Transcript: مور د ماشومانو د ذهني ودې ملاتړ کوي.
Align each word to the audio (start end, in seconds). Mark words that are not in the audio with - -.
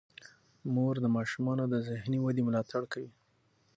مور 0.73 0.95
د 1.01 1.05
ماشومانو 1.15 1.63
د 1.69 1.75
ذهني 1.89 2.17
ودې 2.21 2.41
ملاتړ 2.47 2.81
کوي. 2.91 3.11